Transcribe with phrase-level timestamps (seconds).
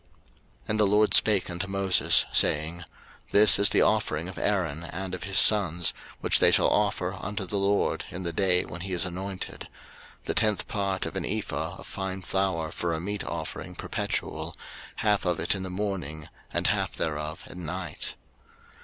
[0.63, 2.83] 03:006:019 And the LORD spake unto Moses, saying, 03:006:020
[3.33, 7.45] This is the offering of Aaron and of his sons, which they shall offer unto
[7.45, 9.67] the LORD in the day when he is anointed;
[10.23, 14.55] the tenth part of an ephah of fine flour for a meat offering perpetual,
[14.95, 18.15] half of it in the morning, and half thereof at night.